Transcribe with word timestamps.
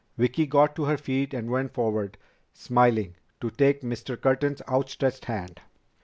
Vicki 0.17 0.47
got 0.47 0.75
to 0.77 0.85
her 0.85 0.97
feet 0.97 1.31
and 1.31 1.51
went 1.51 1.75
forward, 1.75 2.17
smiling, 2.55 3.13
to 3.39 3.51
take 3.51 3.83
Mr. 3.83 4.19
Curtin's 4.19 4.63
outstretched 4.67 5.25
hand. 5.25 5.61